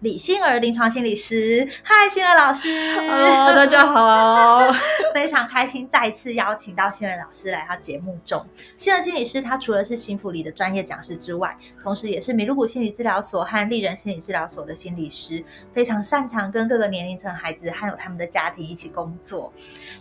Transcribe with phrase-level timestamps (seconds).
[0.00, 1.68] 李欣儿临床心理师。
[1.82, 2.68] 嗨，欣儿老师。
[2.94, 4.72] Hello， 大家好。
[5.12, 8.42] 非常开心再次邀请到欣儿老师来到节目中。
[8.78, 19.52] 欣儿心理师他除了是幸福里的专业讲师之外，同时也是米露谷心理治疗所和丽人心理治疗所的心理师，非常擅长跟各个年龄层孩子还有他们的家庭一起工作。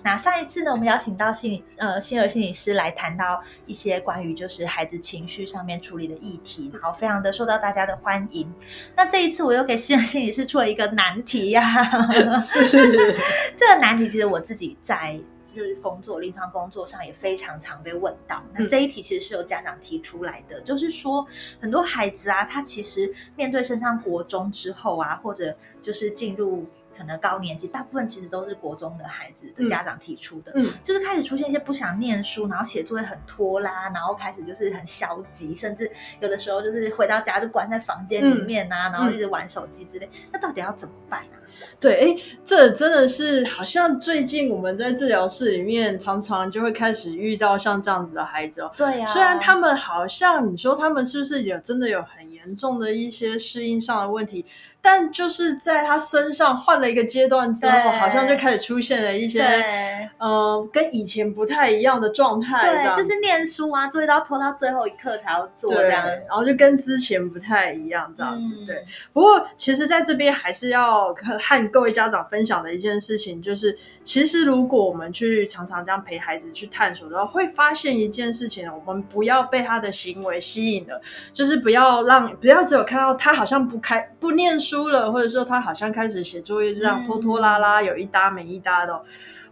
[0.02, 8.50] 那上一次呢，我们邀请到心理呃欣儿心理师来谈到一些关于就是孩子情绪上面处理的议题，然后非常的受到大家的欢迎。
[8.95, 12.77] 那这一次我又给欣儿心里是出了一个难题呀、是是，
[13.57, 15.19] 这个难题其实我自己在
[15.51, 18.39] 就是工作临床工作上也非常常被问到。
[18.53, 21.25] 那这一题其实是由家长提出来的，就是说
[21.59, 26.67] 很多孩子啊，他其实面对升上国中之后啊，或者就是进入。
[27.00, 40.09] 可能高年级，大部分其实都是国中的孩子的家长提出的，嗯，就是开始出现一些不想念书，然后写作业很拖拉，然后开始就是很消极，甚至有的时候就是回到家就关在房间里面啊，然后一直玩手机之类。
[40.33, 41.38] 那到底要怎么办啊？
[41.80, 48.72] 对，哎，这真的是好像最近我们在治疗室里面常常就会开始遇到像这样子的孩子哦。
[48.75, 54.46] 对呀、虽然他们好像你说他们是不是有真的有很严重的一些适应上的问题，
[54.81, 66.06] 但就是在他身上换了一个阶段之后，好像就开始出现了一些对呃跟以前不太一样的状态，对，就是念书啊，作业都要拖到最后一刻才要做，这样。
[66.28, 68.84] 然后就跟之前不太一样这样子，嗯对。
[69.13, 81.01] 不过，其实在这边还是要 和和各位家长分享的一件事情，就是其实如果我们去常常这样陪孩子去探索的话，会发现一件事情，我们不要被他的行为吸引了，
[81.33, 89.01] 就是不要让不要只有看到他好像不开不念书了，或者说他好像开始写作业这样嗯拖拖拉拉，有一搭没一搭的哦、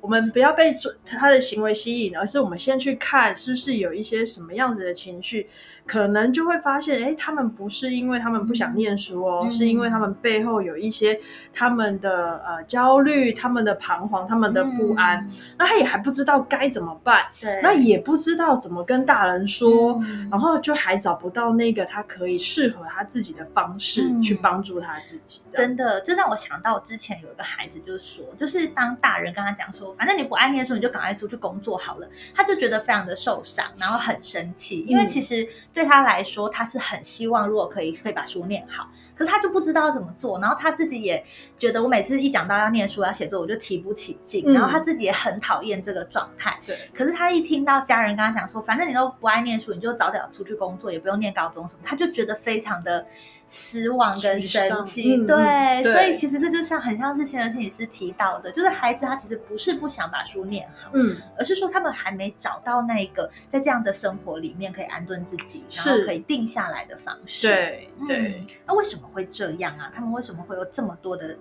[0.02, 5.48] 我们不要被准他的行为吸引，而是我们先去看是不是有一些什么样子的情绪，
[5.86, 9.52] 可能就会发现，哎，他们不是因为他们不想念书哦，嗯。
[9.52, 11.20] 是因为他们背后有一些
[11.54, 15.32] 他们的呃焦虑、他们的彷徨、他们的不安，嗯。
[15.58, 20.00] 那他也还不知道该怎么办，对，那也不知道怎么跟大人说。
[20.04, 20.28] 嗯。
[20.30, 24.22] 然后就还找不到那个他可以适合他自己的方式、嗯。
[24.22, 35.08] 去帮助他自己，真的，这让我想到之前有一个孩子，就是说，就是当大人跟他讲说，反正你不爱念书，你就赶快出去工作好了，他就觉得非常的受伤，然后很生气，因为嗯。
[35.08, 38.88] 其实对他来说，他是很希望如果可以可以把书念好，
[39.18, 41.24] 可是他就不知道怎么做，然后他自己也
[41.56, 46.58] 觉得我每次一讲到要念书要写作，我就提不起劲，嗯然后他自己也很讨厌这个状态。
[46.66, 46.78] 对。
[46.94, 53.06] 可是他一听到家人跟他讲说，反正你都不爱念书，你就早点出去工作，也不用念高中什么，他就觉得非常的
[53.50, 55.16] 失望跟生气。
[55.16, 67.48] 嗯对，所以其实这就像很像是心理心理师提到的，就是孩子他其实不是不想把书念好，嗯，而是说他们还没找到那个在这样的生活里面可以安顿自己，然后可以定下来的方式。
[67.48, 68.18] 对对。
[68.18, 69.92] 嗯，那为什么会这样啊？
[69.94, 71.38] 他们为什么会有这么多的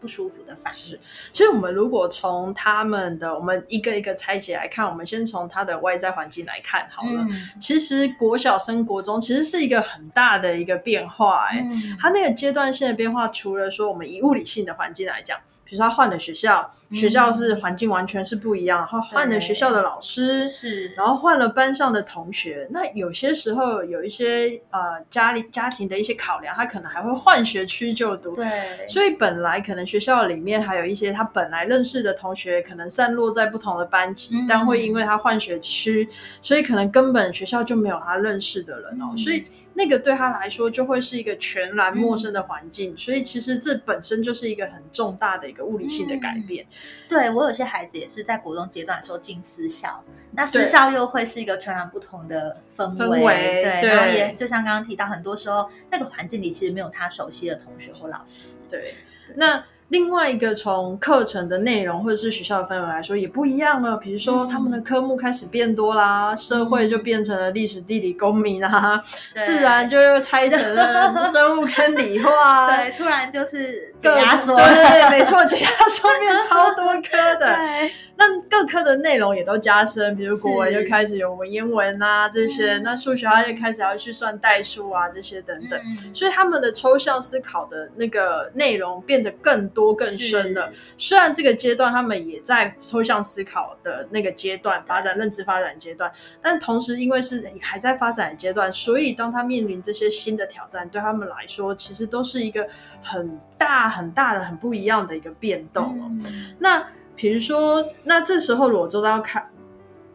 [0.00, 0.98] 不舒服的反应？
[1.32, 7.26] 其实我们如果从他们的，我们一个一个拆解来看，我们先从他的外在环境来看好了。
[7.28, 7.60] 嗯。
[7.60, 11.96] 其实国小升国中其实是一个很大的一个变化、哎、嗯。
[12.00, 16.96] 它那个阶段性的变化，除了说我们以物理性的环境来讲，比如说他换了学校，嗯。
[16.96, 28.34] 学校是环境完全是不一样，然后换了学校的老师，是，然后换了班上的同学，那有些时候有一些呃家里家庭的一些考量，他可能还会换学区就读。
[28.34, 28.44] 对，
[28.88, 34.46] 所以本来可能学校里面还有一些他本来认识的同学，可能散落在不同的班级，嗯。
[34.48, 36.08] 但会因为他换学区，
[36.40, 39.18] 所以可能根本学校就没有他认识的人哦，嗯。
[39.18, 39.44] 所以
[39.74, 46.64] 那个对他来说就会是一个全然陌生的环境，所以其实这本身就是一个很重大的一个物理性的改变。
[47.08, 53.34] 对我有些孩子也是在国中阶段的时候进私校，那私校又会是一个全然不同的氛氛围
[53.64, 53.90] 对，对。
[53.90, 58.54] 然后也就像刚刚提到，很多时候那个环境里其实没有他熟悉的同学或老师。
[58.68, 58.94] 对，
[59.34, 69.02] 那另外一个从课程的内容或者是学校的氛围来说也不一样了，比如说他们的科目开始变多啦，社会就变成了历史、地理、公民啊，
[69.44, 77.46] 自然就又拆成了生物跟理化， 对，突然就是压缩，对对对，没错，解压缩变超多科的。
[77.56, 85.80] 对，那各科的内容也都加深，比如国文是就开始有文言文啊这些，嗯那数学它就开始要去算代数啊这些等等。
[85.80, 90.70] 嗯所以他们的抽象思考的那个内容变得更多更深了。
[90.70, 96.12] 是虽然这个阶段他们也在抽象思考的那个阶段发展认知发展阶段，
[96.42, 102.68] 但同时因为是还在发展的阶段，所以当他面临这些新的挑战，对他们来说其实都是一个
[103.02, 106.10] 很大很大的很不一样的一个变动哦。
[106.10, 106.86] 嗯那
[107.20, 109.46] 比如说，那这时候如果周遭看，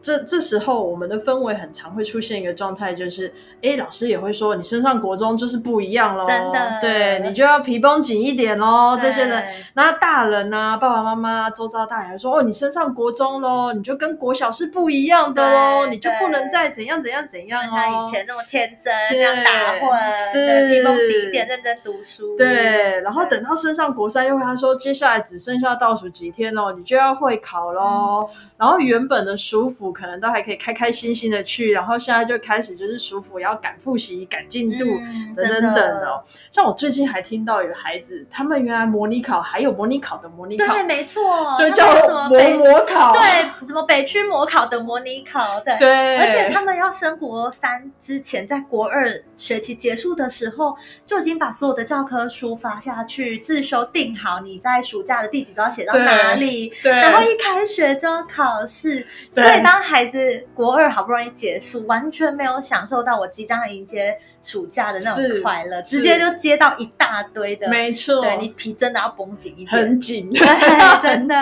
[0.06, 9.44] 这这时候我们的氛围很常会出现一个状态，就是，哎，老师也会说你身上国中就是不一样喽，真的对你就要皮绷紧一点喽，这些人。
[9.74, 18.12] 那大人啊，爸爸妈妈、周遭大人还说，哦，你身上国中喽，你就跟国小是不一样的喽，你就不能再怎样怎样怎样像哦以。
[18.12, 19.98] 前那么天真，对这样打混，
[20.32, 22.36] 是皮绷紧一点，认真读书。
[22.36, 28.30] 对，然后等到身上国三，又跟他说，接下来只剩下倒数几天哦，你就要会考喽。
[28.56, 36.06] 然后原本的暑辅可能都还可以开开心心的去，然后现在就开始就是舒服要赶复习、赶进度、嗯等等等的。
[36.10, 36.22] 哦。
[36.52, 41.22] 像我最近还听到有孩子，他们原来模拟考还有模拟考的模拟考，对，没错，
[41.56, 41.86] 他就叫
[42.28, 45.74] 模北模考，对什么北区模考的模拟考，对。
[45.78, 70.40] 对，而且他们要升国三之前，在国二学期结束的时候，就已经把所有的教科书发下去，自修定好，你在暑假的第几周要写到哪里，对，然后一开学就要考试，所以当孩子国二好不容易结束，完全没有享受到我即将迎接暑假的那种快乐，直接就接到一大堆的，没错，对你皮真的要绷紧一点，很紧，对，
[71.02, 71.36] 真的。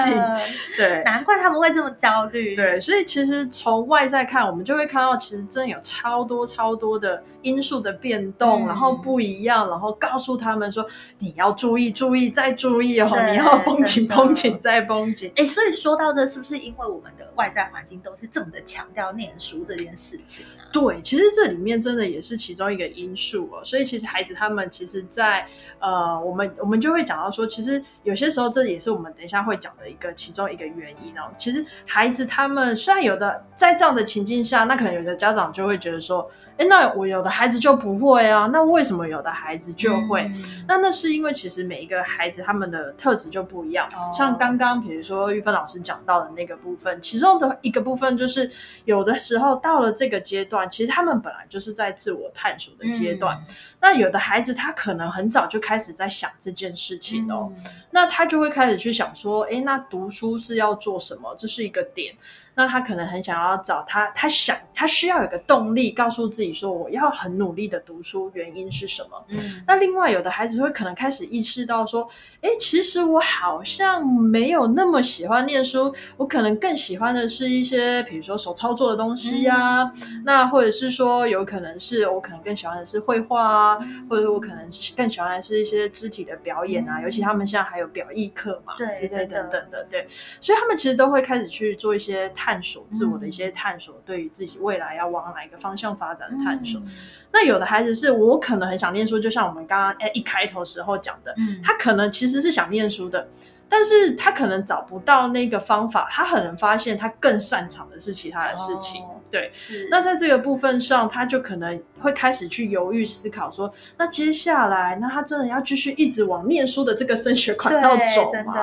[0.76, 1.02] 对。
[1.04, 2.54] 难怪他们会这么焦虑。
[2.54, 8.66] 对，所以其实从外在看，我们就会看到，其实真的有超多超多的因素的变动，嗯。
[8.66, 10.86] 然后不一样，然后告诉他们说，
[11.18, 15.32] 你要注意，注意，再注意哦，你要绷紧，绷紧，再绷紧。
[15.36, 20.66] 哎，所以说到这，是不是因为我们的外在环境都是这么的强调念书这件事情啊？
[20.72, 23.64] 对，其实这里面真的也是其中一个因素哦。
[23.64, 25.46] 所以其实孩子他们其实在，
[25.78, 31.30] 呃，我们我们就会讲到说，其实有些时候这也是我们等一下会讲的一个其中一个原因哦。
[31.38, 36.28] 其实孩子他们虽然有的在这样的情境下，那可能有的家长就会觉得说，
[36.58, 40.22] 哎，那我有的孩子就不会啊，那为什么有的孩子就会？
[40.24, 48.50] 嗯那那是因为其实每一个孩子他们的特质就不一样，哦像刚刚比如说玉芬老师讲到的那个部分，其中的一个部分就是
[48.84, 53.36] 有的时候到了这个阶段，其实他们本来就是在自我探索的阶段。
[53.48, 61.34] 嗯那有的孩子他可能很早就开始在想这件事情哦，嗯那他就会开始去想说，诶，那读书是要做什么？
[61.38, 62.14] 这是一个点。
[62.54, 69.24] 那他可能很想要找他，他想他需要有个动力，告诉自己说我要很努力的读书，原因是什么？
[69.28, 69.62] 嗯。
[69.66, 72.08] 那另外有的孩子会可能开始意识到说，
[72.40, 80.22] 哎，其实我好像没有那么喜欢念书，我可能更喜欢的是一些比如说手操作的东西呀、嗯。
[80.24, 83.78] 那或者是说有可能是我可能更喜欢的是绘画啊，
[84.08, 90.06] 或者我可能更喜欢的是一些肢体的表演啊，嗯尤其他们现在还有表艺课嘛，对之类的等等的，对，
[90.40, 96.78] 所以他们其实都会开始去做一些探索，自我的一些探索，对于自己未来要往哪一个方向发展的探索。
[96.80, 96.86] 嗯
[97.32, 103.26] 那有的孩子是我可能很想念书，就像我们刚刚哎一开头时候讲的，嗯他可能其实是想念书的，
[103.66, 109.02] 但是他可能找不到那个方法，他可能发现他更擅长的是其他的事情。
[109.04, 109.88] 哦对，是。
[109.90, 118.54] 那在这个部分上，他就可能会开始去犹豫思考说，那接下来，那他真的要继续一直往念书的这个升学管道走吗？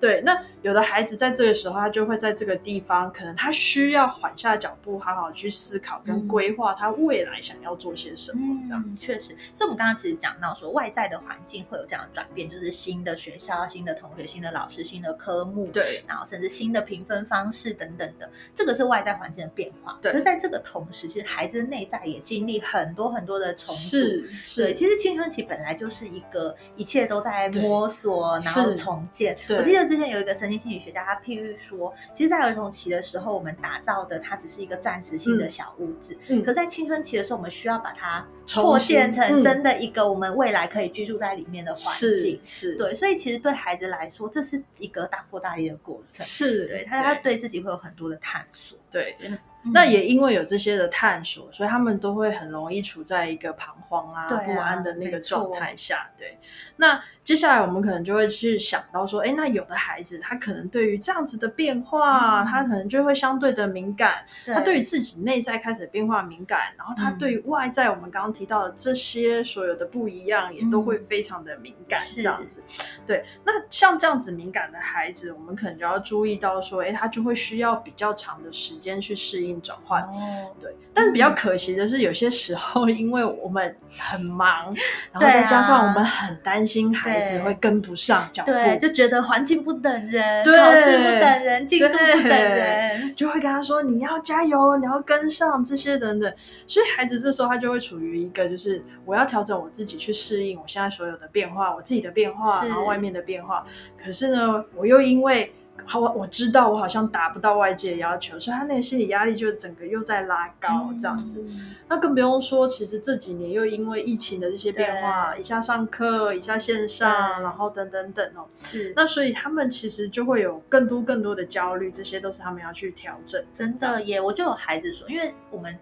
[0.00, 6.28] 对，那有的孩子在这个时候，他就会在这个地方，可能他需要缓下脚步，好好去思考跟嗯。
[6.28, 19.97] 规划他未来想要做些什么，这样嗯，确实，所以我们刚刚其实讲到说，外在的环境会有这样的转变，就是新的学校、新的同学、新的老师、新的科目，对，然后甚至新的评分方式等等的，这个是外在环境的变化。
[20.00, 23.74] 对可是在这个同时，其实孩子的内在也经历很多很多的重组。
[23.74, 29.36] 是对，是，其实青春期本来就是一个一切都在摸索，然后重建。
[29.46, 42.72] 对我记得之前有一个神经心理学家，他譬喻说，其实，在儿童期的时候，我们打造的它只是一个暂时性的嗯小屋子，嗯可在青春期的时候，我们需要把它重扩建成嗯真的一个我们未来可以居住在里面的环境是。
[42.72, 46.24] 是，对，所以其实对孩子来说，这是一个大破大立的过程。
[46.24, 48.78] 是，对他，他对自己会有很多的探索。
[48.90, 49.16] 对，
[49.64, 56.10] 嗯那也因为有这些的探索，所以他们都会很容易处在一个彷徨啊、啊不安的那个状态下。
[56.16, 56.38] 对，
[56.76, 62.46] 那接下来我们可能就会去想到说，哎，那有的孩子他可能对于这样子的变化，嗯。
[62.46, 67.18] 他可能就会相对的敏感，他对于自己内在开始变化敏感，然后他嗯。
[67.18, 72.14] 对于外在我们刚刚提到的这些所有的不一样，也都会非常的敏感，是。
[72.14, 72.62] 这样子。
[73.06, 80.02] 对，那像这样子敏感的孩子，我们可能就要注意到说，哎，他就会需要比较长的时间去适应转换。
[80.04, 84.74] 哦，对，但比较可惜的是，有些时候因为我们很忙，
[85.12, 96.32] 然后再加上我们很担心孩子会跟不上脚步，对，就觉得环境不等人，对考试不等人，进度不等人，就会跟他说你要加油，你要跟上这些等等。
[96.66, 103.64] 所以孩子这时候他就会处于一个就是我要调整我自己去适应我现在所有的变化，我自己的变化，然后外面的变化。
[104.02, 105.52] 可是呢，我又因为
[105.86, 111.42] 好，我我知道我好像达不到外界的要求，所以他那个心理压力就整个又在拉高这样子。
[111.48, 123.42] 嗯那更不用说，其实这几年又因为疫情的这些变化，一下上课，一下线上，然后等等等哦，是那所以他们其实就会有更多更多的焦虑，这些都是他们要去调整。
[123.54, 125.74] 真的耶，我就有孩子说，因为我们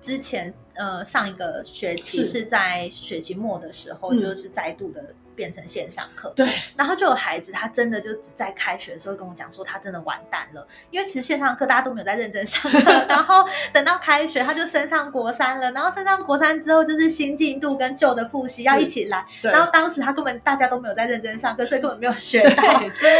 [0.00, 22.40] 之前呃上一个学期是是在学期末的时候，嗯就是再度的变成线上课，对，然后就有孩子他真的就只在开学的时候跟我讲说他真的完蛋了，因为其实线上课大家都没有在认真上课，然后等到开学他就升上国三了，然后升上国三之后就是新进度跟旧的复习要一起来，然后当时他根本大家都没有在认真上课，所以根本没有学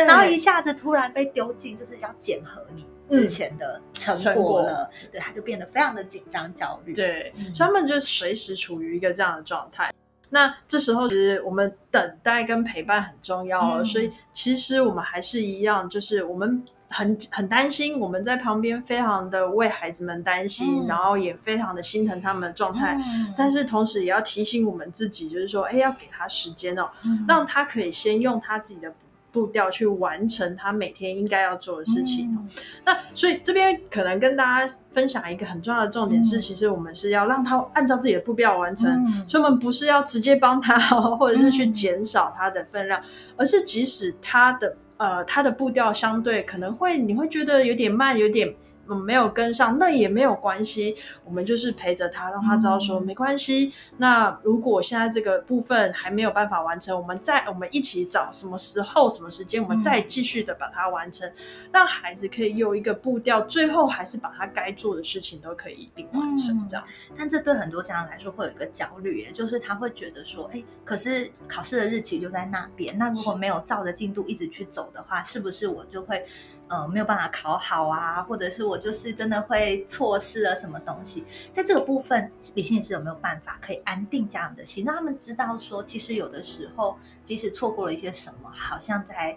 [0.04, 4.42] 然后一下子突然被丢进，就是要检核你之前的成成果。
[4.42, 7.54] 果了，对，他就变得非常的紧张焦虑。，对，嗯。
[7.54, 9.92] 所以他们就随时处于一个这样的状态。
[10.30, 13.76] 那这时候，其实我们等待跟陪伴很重要哦。
[13.78, 22.96] 嗯所以，其实我们还是一样，就是我们很很担心，我们在旁边非常的为孩子们担心，嗯然后也非常的心疼他们的状态。
[22.96, 28.92] 嗯但是同时也要提醒我们自己，就是说，哎，要给他时间哦，嗯让他可以先用他自己的
[29.30, 32.28] 步调去完成他每天应该要做的事情。
[32.32, 32.48] 嗯
[32.84, 43.02] 那所以这边可能跟大家分享一个很重要的重点是，嗯其实我们是要让他按照自己的步调完成，嗯所以我们不是要直接帮他，或者是去嗯减少他的分量，
[43.36, 48.54] 而是即使他的呃他的步调相对可能会你会觉得有点慢，有点。
[48.88, 53.72] 嗯，没有跟上，那也没有关系，我们就是陪着他，让他知道说、嗯没关系。
[53.96, 61.30] 那如果现在这个部分还没有办法完成，我们再我们一起找什么时候、什么时间，我们嗯再继续的把它完成，
[61.72, 66.84] 让孩子可以有一个步调，最后还是把他该做的事情都可以一并完成，嗯这样。
[67.16, 76.26] 但这对很多家长来说会有一个焦虑耶，就是他会觉得说，哎，可是考试的日期就在那边，那如果没有照着进度一直去走的话，是不是我就会
[76.68, 81.24] 呃没有办法考好啊，或者是我就是真的会错失了什么东西？
[81.52, 89.36] 在这个部分，理性是有没有办法可以安定家长的心，让他们知道说，其实有的时候即使错过了一些什么，好像在。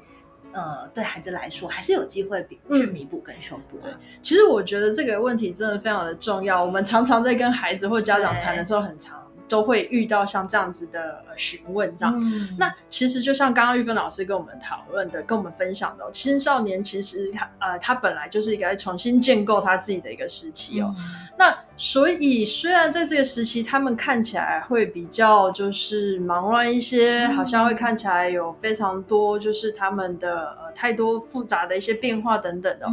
[0.54, 3.98] 呃，对孩子来说，还是有机会比嗯去弥补跟修补啊。
[4.22, 6.62] 其实我觉得这个问题真的非常的重要。
[6.62, 9.18] 我们常常在跟孩子或家长谈的时候，很常
[9.52, 12.18] 都会遇到像这样子的呃询问这样。
[12.18, 20.96] 嗯那其实就像刚刚玉芬老师跟我们讨论的，跟我们分享的、哦，青少年其实他呃他本来就是一个在重新建构他自己的一个时期哦。
[20.98, 21.04] 嗯
[21.38, 32.86] 那所以虽然在这个时期，他们看起来会比较就是忙乱一些，嗯好像会看起来有非常多就是他们的呃太多复杂的一些变化等等的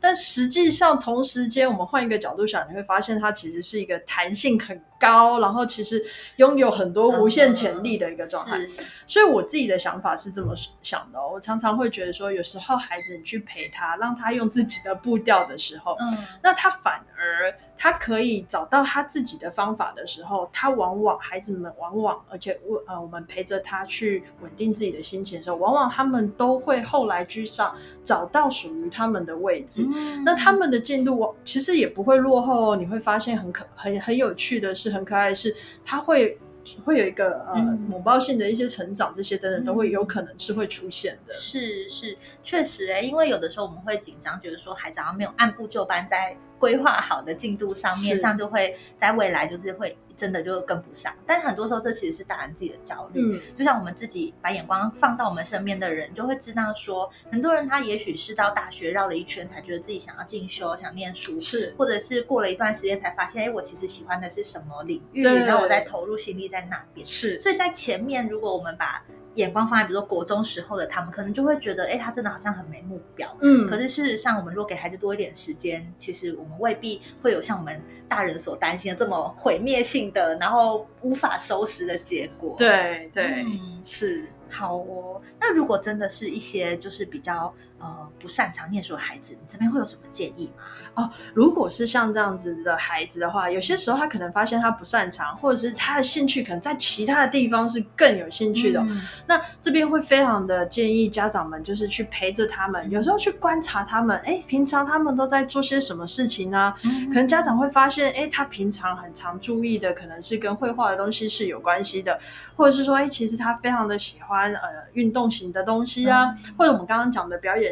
[0.00, 6.00] 但实际上，同时间我们换一个角度想，你会发现它其实是一个弹性很高，然后其实
[6.36, 8.56] 拥有很多无限潜力的一个状态。
[8.60, 8.70] 是
[9.08, 29.86] 所以我自己的想法是这么想的、哦，我常常会觉得说，有时候孩子你去陪他，让他用自己的步调的时候，嗯那他反而他可以找到他自己的方法的时候，他往往孩子们往往，而且我呃我们陪着他去稳定自己的心情的时候，往往他们都会后来居上，找到属于他们的位置。
[29.92, 36.38] 嗯那他们的进度其实也不会落后哦，你会发现很可很很有趣的是，很可爱的是，他会
[36.84, 41.34] 会有一个呃嗯猛爆性的一些成长，这些等等都会有可能是会出现的。
[41.34, 51.12] 是是，确实哎，因为有的时候我们会紧张，觉得说孩子好像没有按部就班在规划好的进度上面，这样就会在未来就是会真的就跟不上。
[51.26, 53.20] 但是很多时候这其实是大人自己的焦虑。
[53.20, 67.04] 嗯，就像我们自己把眼光放到我们身边的人，就会知道说，很多人他也许是到大学绕了一圈，才觉得自己想要进修、想念书，是或者是过了一段时间才发现，哎，我其实喜欢的是什么领域，对然后我再投入心力在那边。
[67.04, 69.02] 是，所以在前面，如果我们把
[69.34, 73.28] 眼光放在比如说国中时候的他们，可能就会觉得，哎，他真的好像很没目标。
[73.40, 85.20] 嗯可是事实上，我们如果给孩子多一点时间，其实我们未必会有像我们大人所担心的这么毁灭性的，然后无法收拾的结果。，对对、嗯是，好哦。
[85.40, 90.62] 那如果真的是一些就是比较呃不擅长念书的孩子，你这边会有什么建议吗？
[90.94, 98.82] 哦如果是像这样子的孩子的话，有些时候他可能发现他不擅长，或者是他的兴趣可能在其他的地方是更有兴趣的
[99.26, 107.08] 那这边会非常的建议家长们，就是去陪着他们，有时候去观察他们，哎，平常他们都在做些什么事情呢、嗯？
[107.08, 112.18] 可能家长会发现，哎，他平常很常注意的，可能是跟绘画的东西是有关系的，
[112.54, 117.71] 或者是说，哎，其实他非常的喜欢呃运动型的东西啊，或者我们刚刚讲的表演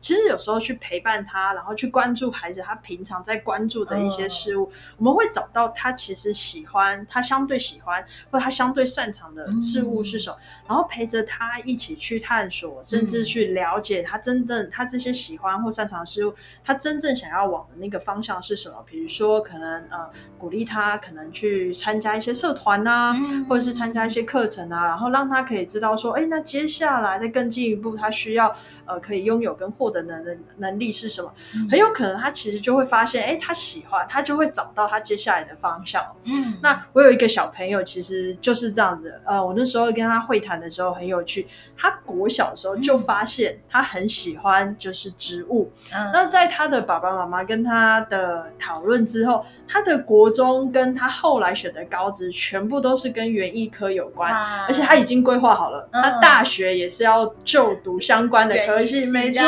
[0.00, 10.36] 其实有时候去陪伴他，然后去关注孩子他平常在关注的一些事物，我们会找到他其实喜欢，他相对喜欢或者他相对擅长的事物是什么，
[10.68, 16.34] 然后陪着他一起去探索，甚至去了解他真正他这些喜欢或擅长的事物，
[16.64, 18.82] 他真正想要往的那个方向是什么。
[18.86, 31.32] 比如说，可能呃鼓励他可能去参加一些社团啊，嗯或者是参加一些课程啊，然后让他可以知道说，哎，那接下来再更进一步，他需要呃可以拥有跟获得的能能力是什么？
[31.54, 36.04] 嗯很有可能他其实就会发现，哎，他喜欢，他就会找到他接下来的方向。
[36.24, 39.18] 嗯那我有一个小朋友，其实就是这样子。
[39.24, 41.46] 呃，我那时候跟他会谈的时候很有趣，
[41.76, 45.70] 他国小的时候就发现他很喜欢就是植物。
[45.94, 54.32] 嗯那在他的爸爸妈妈跟他的讨论之后，他的国中跟他后来选的高职全部都是跟园艺科有关。
[54.66, 59.42] 而且他已经规划好了，嗯他大学也是要就读相关的科系没错，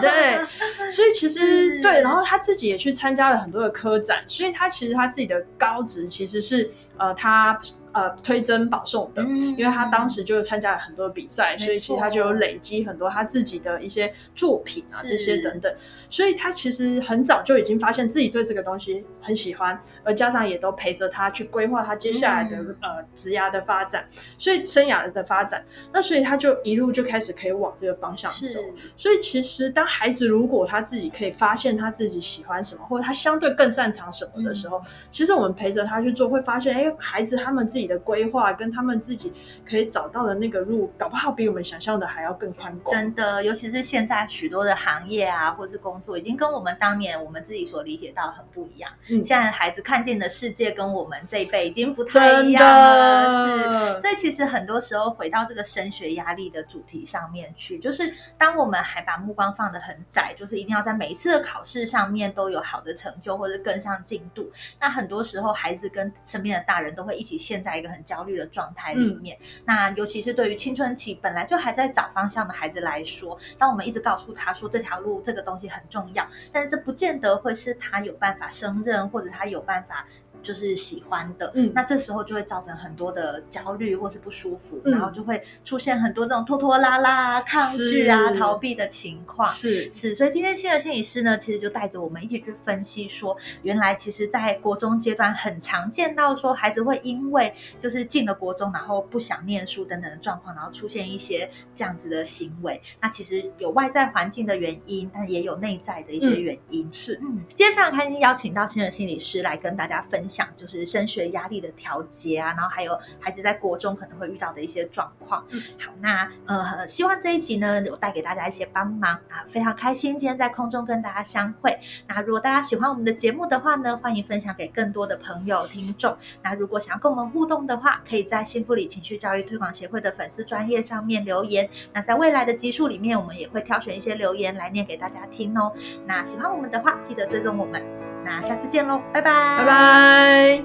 [0.00, 0.88] 对。
[0.88, 7.58] 所以其实 对，然后他自己也去参加了很多的科展，所以他其实他自己的高职其实是呃他
[7.92, 15.74] 呃推甄保送的，嗯因为他当时就参加了很多比赛，所以其实他就有累积很多他自己的一些作品啊这些等等，
[16.08, 24.06] 所以他其实很早就已经发现自己对这个东西很喜欢，而家长也都陪着他去规划他接下来的、嗯呃职涯的发展，
[24.38, 28.60] 所以生涯的发展，那所以他就一路就开始可以往这个方向走。
[28.96, 39.32] 所以其实当孩子如果他自己可以发现他自己喜欢什么，或者他相对更擅长什么的时候，嗯其实我们陪着他去做，会发现，哎，孩子他们自己的规划跟他们自己
[39.68, 42.94] 可以找到的那个路，搞不好比我们想象的还要更宽广。
[42.94, 48.90] 真的，尤其是现在许多的行业啊，或是工作，已经跟我们当年我们自己所理解到很不一样。
[49.08, 53.62] 嗯现在孩子看见的世界跟我们这一辈已经不太一样了，是。
[53.62, 64.50] 的，所以其实很多时候回到这个升学压力的主题上面去，就是当我们还把目光放得很窄，就是一定要在每一次的考试上面都有好的成就或者跟上进度。
[64.80, 69.38] 那很多时候孩子跟身边的大人都会一起陷在一个很焦虑的状态里面。
[69.64, 80.06] 那尤其是对于青春期本来就还在找方向的孩子来说，当我们一直告诉他说这条路这个东西很重要，但是这不见得会是他有办法胜任或者他有办法。
[80.42, 89.48] 就是喜欢的，嗯那这时候就会造成很多的焦虑或是不舒服，嗯然后就会出现很多这种拖拖拉拉、啊、抗拒啊、逃避的情况。
[89.50, 102.80] 是是，所以今天新的心理师呢，其实就带着我们一起去分析说，原来其实，在国中阶段很常见到说，孩子会因为就是进了国中，然后不想念书等等的状况，然后出现一些这样子的行为。
[103.00, 106.88] 那其实有外在环境的原因，但也有内在的一些嗯原因。
[106.92, 115.44] 是，嗯，今天非常开心邀请到新人心理师来跟大家分享，就是升学压力的调节啊，然后还有孩子在国中可能会遇到的一些状况。
[115.50, 121.76] 嗯好，那呃，希望这一集呢有带给大家一些帮忙啊，非常开心今天在空中跟大家相会。
[122.06, 126.16] 那如果大家喜欢我们的节目的话呢，欢迎分享给更多的朋友听众。
[126.42, 131.68] 那如果想要跟我们互动的话，可以在幸福里情绪教育推广协会的粉丝专业上面留言。
[131.92, 135.72] 那在未来的集数里面，我们也会挑选一些留言来念给大家听哦。
[136.06, 137.99] 那喜欢我们的话，记得追踪我们。
[138.24, 139.64] 那下次见喽，拜拜，拜。
[139.64, 140.62] 拜。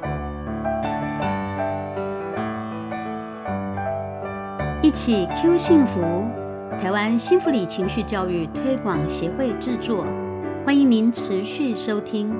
[4.82, 6.28] 一起 Q 幸福，
[6.80, 10.06] 台湾幸福里情绪教育推广协会制作，
[10.63, 12.32] 欢迎您持续收听。